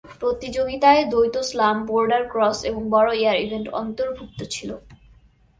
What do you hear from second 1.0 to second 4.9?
দ্বৈত slam, boarder cross এবং বড় এয়ার ইভেন্ট অন্তর্ভুক্ত ছিল।